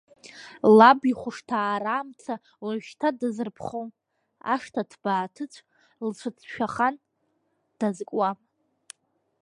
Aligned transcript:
Лаб 0.77 0.99
ихәшҭаара 1.11 1.93
амца 1.99 2.33
уажәшьҭа 2.63 3.09
дазырԥхом, 3.19 3.89
ашҭа 4.53 4.83
ҭбаа-ҭыцә 4.89 5.59
лцәыҭшәахан, 6.07 6.95
дазкуам. 7.79 8.37